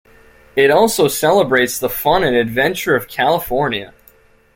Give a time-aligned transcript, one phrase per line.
[0.55, 3.93] It also celebrates the fun and adventure of California.